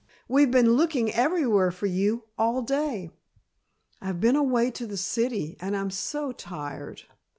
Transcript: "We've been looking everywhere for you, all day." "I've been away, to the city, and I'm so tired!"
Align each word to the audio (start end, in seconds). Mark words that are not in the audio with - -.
"We've 0.27 0.49
been 0.49 0.71
looking 0.71 1.11
everywhere 1.13 1.69
for 1.69 1.85
you, 1.85 2.23
all 2.35 2.63
day." 2.63 3.11
"I've 4.01 4.19
been 4.19 4.35
away, 4.35 4.71
to 4.71 4.87
the 4.87 4.97
city, 4.97 5.57
and 5.59 5.77
I'm 5.77 5.91
so 5.91 6.31
tired!" 6.31 7.03